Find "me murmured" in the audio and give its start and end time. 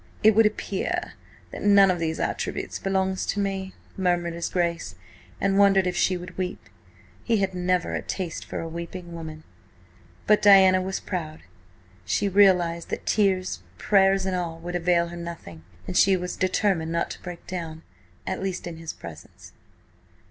3.39-4.33